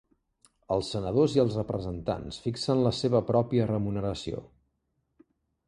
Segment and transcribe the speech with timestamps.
[0.75, 4.45] Els senadors i els representants fixen la seva pròpia remuneració.